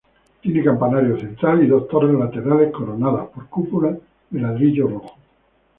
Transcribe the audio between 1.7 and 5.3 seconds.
torres laterales coronadas por cúpulas de ladrillo rojo.